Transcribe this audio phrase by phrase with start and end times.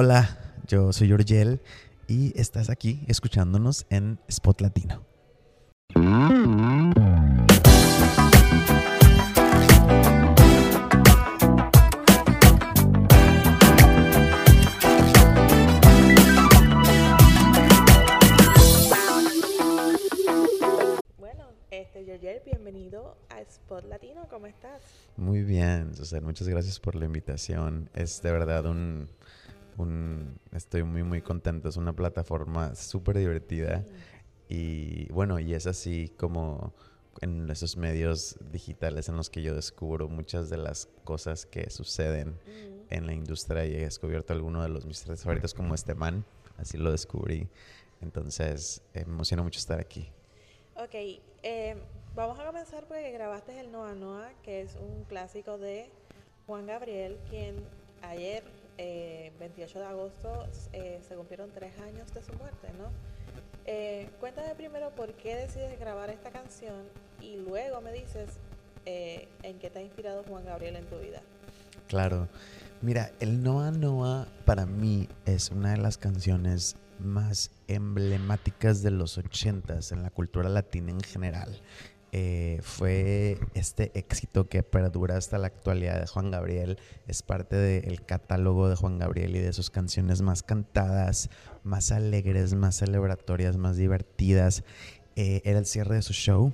[0.00, 1.60] Hola, yo soy Yorgel
[2.06, 5.04] y estás aquí escuchándonos en Spot Latino.
[21.18, 22.04] Bueno, este
[22.44, 24.80] bienvenido a Spot Latino, ¿cómo estás?
[25.16, 27.90] Muy bien, Susana, muchas gracias por la invitación.
[27.94, 29.08] Es de verdad un,
[29.78, 33.84] un estoy muy muy contento, es una plataforma súper divertida.
[34.48, 36.72] Y bueno, y es así como
[37.20, 42.38] en esos medios digitales en los que yo descubro muchas de las cosas que suceden
[42.46, 45.94] Mm, en la industria y he descubierto algunos de los mis tres favoritos como este
[45.94, 46.24] man,
[46.56, 47.48] así lo descubrí.
[48.00, 50.10] Entonces, eh, me emociona mucho estar aquí.
[50.76, 50.94] Ok,
[51.42, 51.76] eh,
[52.14, 55.90] vamos a comenzar porque grabaste el Noa Noa, que es un clásico de
[56.46, 57.56] Juan Gabriel, quien
[58.02, 58.44] ayer,
[58.78, 62.90] eh, 28 de agosto, eh, se cumplieron tres años de su muerte, ¿no?
[63.70, 66.84] Eh, cuéntame primero por qué decides grabar esta canción
[67.20, 68.38] y luego me dices
[68.86, 71.20] eh, en qué te ha inspirado Juan Gabriel en tu vida.
[71.86, 72.28] Claro.
[72.80, 79.18] Mira, el Noa Noa para mí es una de las canciones más emblemáticas de los
[79.18, 81.60] ochentas en la cultura latina en general.
[82.12, 86.78] Eh, fue este éxito que perdura hasta la actualidad de Juan Gabriel.
[87.06, 91.28] Es parte del catálogo de Juan Gabriel y de sus canciones más cantadas,
[91.64, 94.64] más alegres, más celebratorias, más divertidas.
[95.16, 96.52] Eh, era el cierre de su show.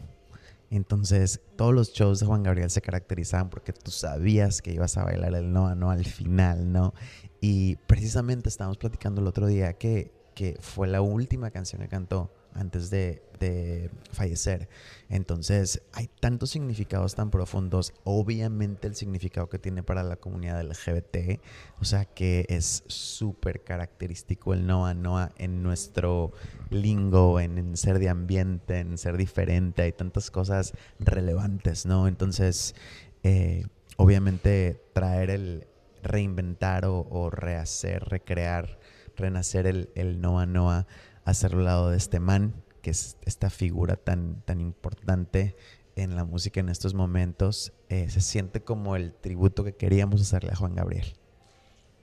[0.70, 5.04] Entonces, todos los shows de Juan Gabriel se caracterizaban porque tú sabías que ibas a
[5.04, 6.94] bailar el no, no al final, ¿no?
[7.40, 12.32] Y precisamente estábamos platicando el otro día que, que fue la última canción que cantó
[12.54, 14.68] antes de, de fallecer.
[15.08, 17.92] Entonces, hay tantos significados tan profundos.
[18.04, 21.40] Obviamente, el significado que tiene para la comunidad LGBT,
[21.80, 26.32] o sea, que es súper característico el Noa Noa en nuestro
[26.70, 29.82] lingo, en, ser de ambiente, en ser diferente.
[29.82, 32.08] Hay tantas cosas relevantes, ¿no?
[32.08, 32.74] Entonces,
[33.22, 33.66] eh,
[33.96, 35.66] obviamente, traer el
[36.02, 38.78] reinventar o, o rehacer, recrear,
[39.16, 40.86] renacer el, el Noa Noa
[41.24, 45.56] hacerlo al lado de este man, que es esta figura tan, tan importante
[45.96, 50.50] en la música en estos momentos, eh, se siente como el tributo que queríamos hacerle
[50.52, 51.14] a Juan Gabriel.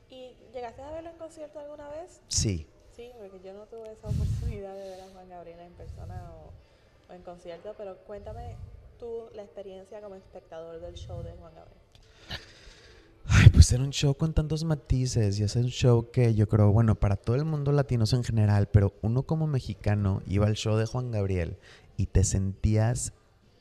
[0.10, 2.22] ¿Y llegaste a verlo en concierto alguna vez?
[2.28, 6.30] Sí, Sí, porque yo no tuve esa oportunidad de ver a Juan Gabriel en persona
[6.36, 8.56] o, o en concierto, pero cuéntame
[9.00, 11.82] tú la experiencia como espectador del show de Juan Gabriel.
[13.72, 17.16] Era un show con tantos matices y es un show que yo creo, bueno, para
[17.16, 21.12] todo el mundo latinos en general, pero uno como mexicano iba al show de Juan
[21.12, 21.58] Gabriel
[21.96, 23.14] y te sentías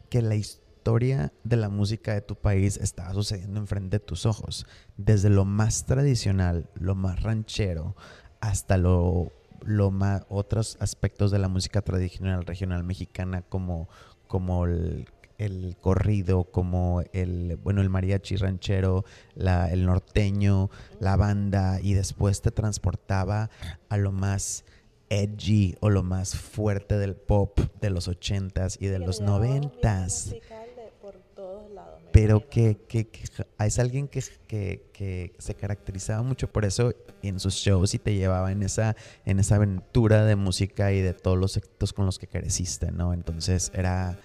[0.08, 4.66] que la historia de la música de tu país estaba sucediendo enfrente de tus ojos,
[4.96, 7.94] desde lo más tradicional, lo más ranchero,
[8.40, 9.30] hasta lo,
[9.62, 13.88] lo más otros aspectos de la música tradicional regional mexicana como,
[14.26, 15.06] como el
[15.40, 20.70] el corrido, como el, bueno, el mariachi ranchero, la, el norteño,
[21.00, 23.50] la banda, y después te transportaba
[23.88, 24.64] a lo más
[25.08, 29.26] edgy o lo más fuerte del pop de los ochentas y de Que los le
[29.26, 30.26] daba un viaje noventas.
[30.26, 32.50] musical de por todos lados, me Pero imagino.
[32.50, 33.22] que, que- que
[33.66, 38.14] es alguien que, que- que se caracterizaba mucho por eso en sus shows y te
[38.14, 42.18] llevaba en esa, en esa aventura de música y de todos los éxitos con los
[42.18, 43.12] que creciste, ¿no?
[43.12, 44.16] Entonces era,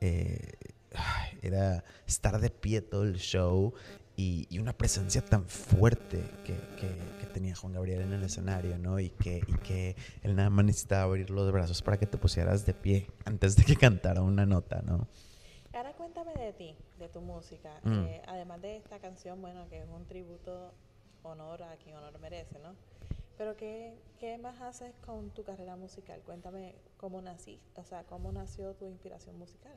[0.00, 0.52] eh,
[1.42, 3.74] era estar de pie todo el show
[4.16, 8.78] y, y una presencia tan fuerte que, que- que tenía Juan Gabriel en el escenario,
[8.78, 9.00] ¿no?
[9.00, 12.64] Y que, y que él nada más necesitaba abrir los brazos para que te pusieras
[12.64, 15.08] de pie antes de que cantara una nota, ¿no?
[15.72, 17.80] Ahora cuéntame de ti, de tu música.
[17.82, 18.04] Mm.
[18.04, 20.72] Eh, además de esta canción, bueno, que es un tributo,
[21.24, 22.76] honor a quien honor merece, ¿no?
[23.36, 26.20] Pero ¿qué, qué más haces con tu carrera musical?
[26.24, 29.72] Cuéntame cómo nací, o sea, cómo nació tu inspiración musical.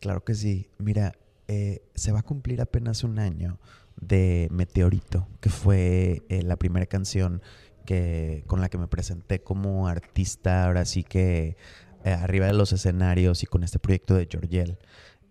[0.00, 0.68] Claro que sí.
[0.78, 1.14] Mira,
[1.48, 3.58] eh, se va a cumplir apenas un año
[4.00, 7.42] de Meteorito, que fue eh, la primera canción
[7.84, 11.56] que, con la que me presenté como artista, ahora sí que
[12.04, 14.78] eh, arriba de los escenarios y con este proyecto de Georgiel.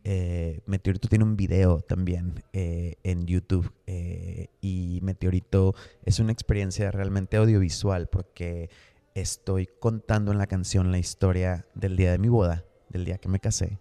[0.06, 6.92] Eh, Meteorito tiene un video también eh, en YouTube eh, y Meteorito es una experiencia
[6.92, 8.70] realmente audiovisual porque
[9.16, 13.30] estoy contando en la canción la historia del día de mi boda, del día que
[13.30, 13.80] me casé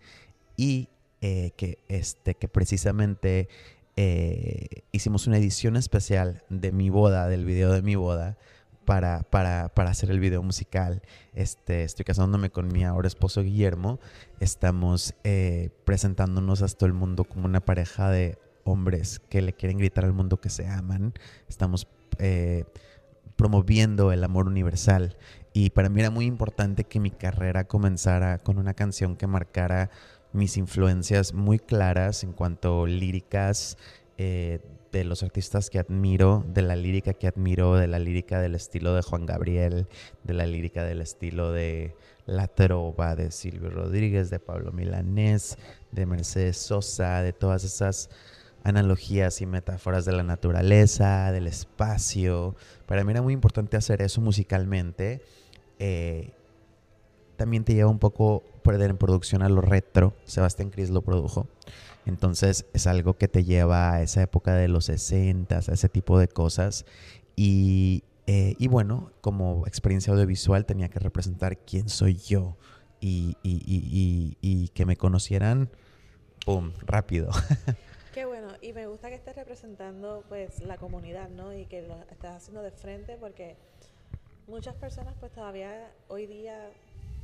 [0.56, 0.88] y
[1.20, 3.48] que, este, que precisamente
[4.90, 8.36] hicimos una edición especial de mi boda, del video de mi boda,
[8.84, 11.02] para, para, para hacer el video musical.
[11.34, 14.00] Este, estoy casándome con mi ahora esposo Guillermo.
[14.40, 19.78] Estamos eh, presentándonos a todo el mundo como una pareja de hombres que le quieren
[19.78, 21.14] gritar al mundo que se aman.
[21.48, 21.88] Estamos
[22.18, 22.64] eh,
[23.36, 25.16] promoviendo el amor universal.
[25.52, 29.90] Y para mí era muy importante que mi carrera comenzara con una canción que marcara
[30.32, 33.76] mis influencias muy claras en cuanto líricas
[34.16, 34.60] eh,
[34.92, 38.94] de los artistas que admiro, de la lírica que admiro, de la lírica del estilo
[38.94, 39.88] de Juan Gabriel,
[40.22, 41.96] de la lírica del estilo de
[42.26, 45.58] La Trova, de Silvio Rodríguez, de Pablo Milanés,
[45.90, 48.10] de Mercedes Sosa, de todas esas
[48.62, 52.54] analogías y metáforas de la naturaleza, del espacio.
[52.86, 55.22] Para mí era muy importante hacer eso musicalmente
[55.84, 56.30] eh,
[57.36, 60.14] también te lleva un poco en producción a lo retro.
[60.24, 61.46] Sebastián Cris lo produjo.
[62.06, 66.18] Entonces es algo que te lleva a esa época de los 60, a ese tipo
[66.18, 66.84] de cosas.
[67.36, 72.56] Y, eh, y bueno, como experiencia audiovisual tenía que representar quién soy yo
[73.00, 75.70] y, y, y que me conocieran,
[76.44, 77.30] ¡pum!, rápido.
[78.14, 81.54] Qué bueno, y me gusta que estés representando pues la comunidad, ¿no?
[81.54, 83.56] Y que lo estás haciendo de frente porque
[84.46, 86.70] muchas personas pues todavía hoy día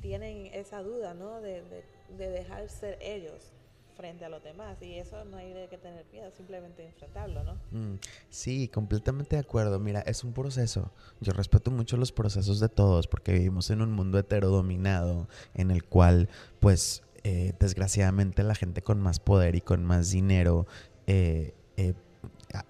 [0.00, 1.41] tienen esa duda, ¿no?
[1.41, 1.62] De,
[2.17, 3.53] de, dejar ser ellos
[3.97, 7.55] frente a los demás y eso no hay de qué tener miedo, simplemente enfrentarlo, ¿no?
[7.73, 7.99] Mm,
[8.31, 9.81] sí, completamente de acuerdo.
[9.81, 10.93] Mira, es un proceso.
[11.21, 15.85] Yo respeto mucho los procesos de todos porque vivimos en un mundo heterodominado en el
[15.85, 16.29] cual,
[16.61, 20.67] pues, eh, desgraciadamente la gente con más poder y con más dinero
[21.09, 21.95] eh, eh,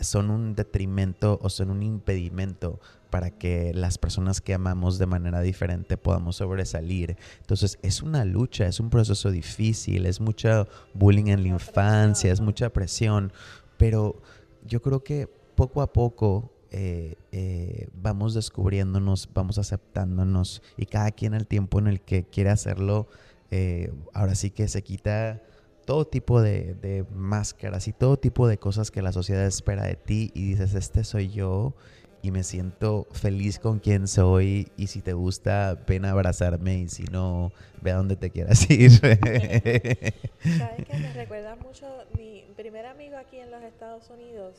[0.01, 2.81] son un detrimento o son un impedimento
[3.11, 7.17] para que las personas que amamos de manera diferente podamos sobresalir.
[7.41, 12.41] Entonces es una lucha, es un proceso difícil, es mucho bullying en la infancia, es
[12.41, 13.33] mucha presión,
[13.77, 14.21] pero
[14.67, 21.33] yo creo que poco a poco eh, eh, vamos descubriéndonos, vamos aceptándonos y cada quien
[21.35, 23.09] el tiempo en el que quiere hacerlo,
[23.51, 25.43] eh, ahora sí que se quita
[25.89, 29.97] todo tipo de, de, máscaras y todo tipo de cosas que la sociedad espera de
[29.97, 31.73] ti y dices, este soy yo
[32.21, 36.89] y me siento feliz con quien soy y si te gusta ven a abrazarme y
[36.91, 38.91] si no ve a donde te quieras ir.
[38.91, 41.87] ¿Sabes que me recuerda mucho
[42.19, 44.57] mi primer amigo aquí en los Estados Unidos?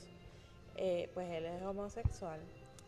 [0.78, 2.40] Eh, pues él es homosexual.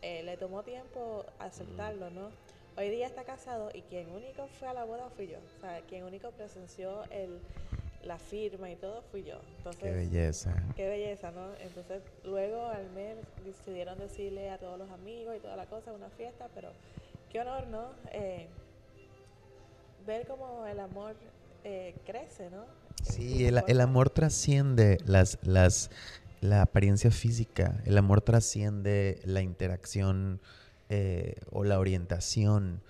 [0.02, 2.30] Eh, le tomó tiempo aceptarlo, ¿no?
[2.76, 5.38] Hoy día está casado y quien único fue a la boda fui yo.
[5.38, 7.38] O sea, quien único presenció el
[8.04, 9.40] la firma y todo fui yo.
[9.58, 10.62] Entonces, qué belleza.
[10.76, 11.54] Qué belleza, ¿no?
[11.60, 16.08] Entonces, luego al mes decidieron decirle a todos los amigos y toda la cosa, una
[16.10, 16.70] fiesta, pero
[17.30, 17.90] qué honor, ¿no?
[18.12, 18.48] Eh,
[20.06, 21.14] ver cómo el amor
[21.64, 22.64] eh, crece, ¿no?
[23.02, 25.90] Sí, el, el, amor trasciende las, las,
[26.40, 30.40] la apariencia física, el amor trasciende la interacción
[30.88, 32.82] eh, o la orientación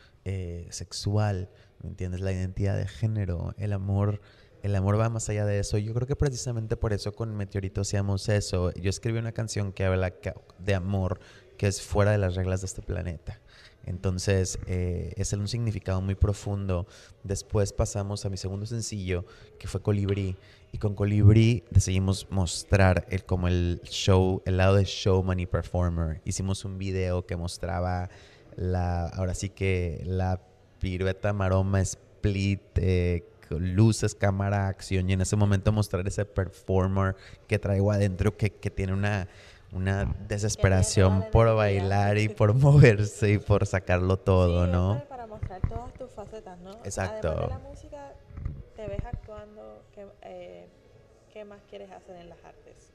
[0.70, 1.49] sexual,
[1.82, 2.20] ¿me entiendes?
[2.20, 4.20] La identidad de género, el amor
[4.62, 5.76] el amor va más allá de eso.
[5.76, 8.73] Yo creo que precisamente por eso con Meteorito hacíamos eso.
[8.75, 10.14] Yo escribí una canción que habla
[10.61, 11.19] de amor
[11.58, 13.40] que es fuera de las reglas de este planeta.
[13.84, 16.87] Entonces, eh, es un significado muy profundo.
[17.25, 19.26] Después pasamos a mi segundo sencillo,
[19.58, 20.37] que fue Colibrí.
[20.70, 26.23] Y con Colibrí decidimos mostrar el, como el show, el lado de showman y performer.
[26.25, 28.08] Hicimos un video que mostraba
[28.55, 30.40] la, ahora sí que la
[30.82, 37.14] pirueta maroma split, eh, luces, cámara, acción y en ese momento mostrar ese performer
[37.46, 39.29] que traigo adentro que, que tiene una,
[39.70, 45.05] una desesperación por bailar y por moverse y por sacarlo todo, ¿no?
[45.08, 46.72] Para mostrar todas tus facetas, ¿no?
[46.84, 47.29] Exacto.
[47.29, 48.12] Además de la música,
[48.74, 50.67] te ves actuando, ¿qué, eh,
[51.32, 52.93] ¿qué más quieres hacer en las artes?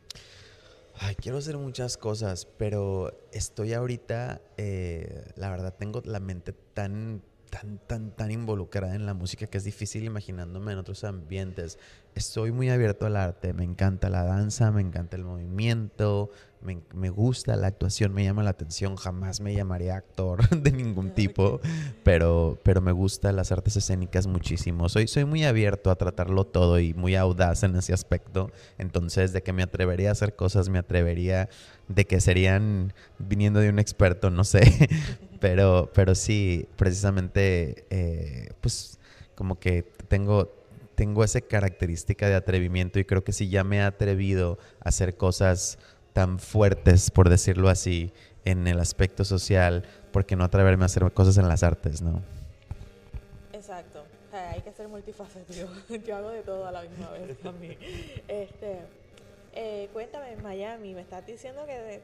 [0.99, 7.21] Ay, quiero hacer muchas cosas, pero estoy ahorita, eh, la verdad, tengo la mente tan
[7.49, 11.79] tan, tan, tan involucrada en la música que es difícil imaginándome en otros ambientes.
[12.15, 17.09] Estoy muy abierto al arte, me encanta la danza, me encanta el movimiento, me, me
[17.09, 21.61] gusta la actuación, me llama la atención, jamás me llamaría actor de ningún tipo,
[22.03, 24.89] pero, pero me gusta las artes escénicas muchísimo.
[24.89, 29.43] Soy, soy muy abierto a tratarlo todo y muy audaz en ese aspecto, entonces de
[29.43, 31.49] que me atrevería a hacer cosas, me atrevería
[31.87, 34.89] de que serían viniendo de un experto, no sé,
[35.39, 38.99] pero, pero sí, precisamente, eh, pues
[39.35, 40.51] como que tengo,
[40.95, 45.15] tengo esa característica de atrevimiento y creo que si ya me he atrevido a hacer
[45.15, 45.77] cosas
[46.17, 48.11] tan fuertes, por decirlo así,
[48.43, 52.23] en el aspecto social, ¿por qué no atreverme a hacer cosas en las artes, no?
[53.53, 54.03] Exacto.
[54.33, 55.69] hay que ser multifacético.
[56.07, 57.77] Yo hago de todo a la misma vez también.
[58.27, 58.79] Este,
[59.53, 62.01] eh, cuéntame, en Miami, me estás diciendo que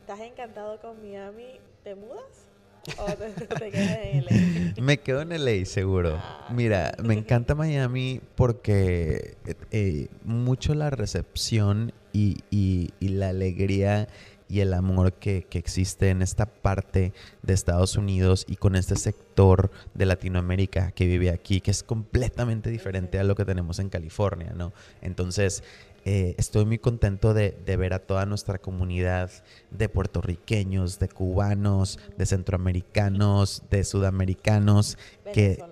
[0.00, 2.48] estás encantado con Miami, ¿te mudas?
[2.96, 4.82] ¿O te, quedas en LA?
[4.82, 6.16] me quedo en LA, seguro.
[6.20, 6.48] Ah.
[6.52, 9.36] Mira, me encanta Miami porque
[9.70, 14.08] eh, mucho la recepción y, la alegría
[14.48, 17.12] y el amor que, que, existe en esta parte
[17.42, 22.70] de Estados Unidos y con este sector de Latinoamérica que vive aquí, que es completamente
[22.70, 24.72] diferente a lo que tenemos en California, ¿no?
[25.02, 25.62] Entonces,
[26.04, 29.30] eh, estoy muy contento de, de, ver a toda nuestra comunidad
[29.70, 34.96] de puertorriqueños, de cubanos, de centroamericanos, de sudamericanos,
[35.34, 35.62] que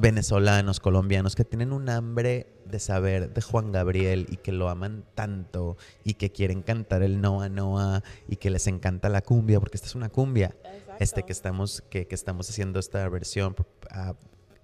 [0.00, 5.04] venezolanos, colombianos, que tienen un hambre de saber de Juan Gabriel y que lo aman
[5.14, 9.76] tanto y que quieren cantar el Noa Noa y que les encanta la cumbia, porque
[9.76, 10.56] esta es una cumbia,
[10.98, 14.14] este que estamos, que, que, estamos haciendo esta versión, uh,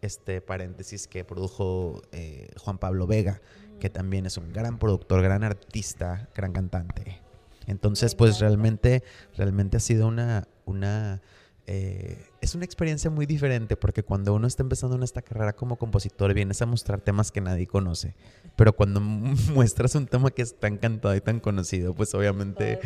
[0.03, 3.41] este paréntesis que produjo eh, Juan Pablo Vega,
[3.75, 3.79] mm.
[3.79, 7.21] que también es un gran productor, gran artista, gran cantante.
[7.67, 9.03] Entonces, pues realmente,
[9.37, 11.21] realmente ha sido una, una
[11.69, 15.77] eh, es una experiencia muy diferente porque cuando uno está empezando en esta carrera como
[15.77, 18.15] compositor vienes a mostrar temas que nadie conoce,
[18.55, 19.01] pero cuando
[19.53, 22.79] muestras un tema que es tan cantado y tan conocido, pues obviamente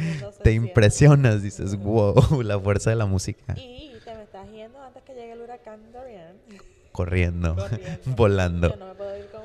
[0.42, 3.54] te impresionas, dices, wow, la fuerza de la música.
[3.58, 6.37] Y te me estás yendo antes que llegue el huracán Dorian.
[6.92, 7.56] Corriendo,
[8.16, 8.70] volando.
[8.70, 9.39] Yo no me puedo ir con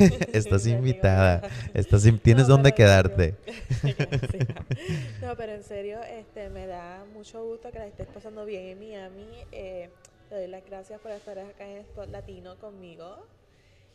[0.32, 1.42] Estás invitada.
[1.74, 3.34] Estás tienes no, dónde quedarte.
[5.22, 8.78] no, pero en serio, este, me da mucho gusto que la estés pasando bien en
[8.78, 9.28] Miami.
[9.52, 9.90] Eh,
[10.28, 13.26] te doy las gracias por estar acá en Spot Latino conmigo.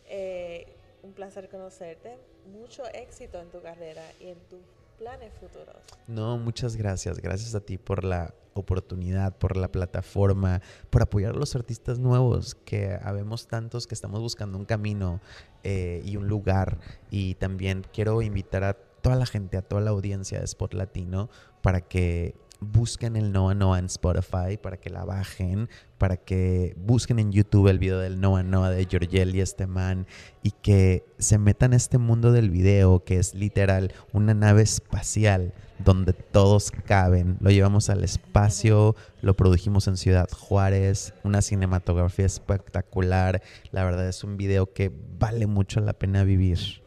[0.08, 0.68] Eh,
[1.04, 2.18] un placer conocerte.
[2.52, 4.62] Mucho éxito en tu carrera y en tus
[4.98, 5.75] planes futuros.
[6.08, 7.20] No, muchas gracias.
[7.20, 12.56] Gracias a ti por la oportunidad, por la plataforma, por apoyar a los artistas nuevos,
[12.56, 15.20] que habemos tantos que estamos buscando un camino
[15.64, 16.80] eh, y un lugar.
[17.12, 21.30] Y también quiero invitar a toda la gente, a toda la audiencia de Spot Latino,
[21.62, 27.20] para que busquen el Noah Noah en Spotify para que la bajen, para que busquen
[27.20, 30.08] en YouTube el video del Noah Noah de Georgel y este man
[30.44, 35.54] y que se metan a este mundo del video que es literal una nave espacial
[35.84, 37.38] donde todos caben.
[37.42, 43.42] Lo llevamos al espacio, lo produjimos en Ciudad Juárez, una cinematografía espectacular.
[43.72, 46.85] La verdad es un video que vale mucho la pena vivir.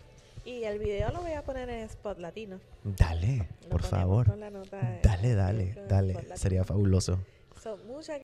[0.68, 2.60] El video lo voy a poner en Spot Latino.
[2.84, 4.26] Dale, por favor.
[5.02, 6.26] Dale, dale, dale.
[6.34, 7.20] Sería fabuloso.
[7.58, 8.20] So, muchas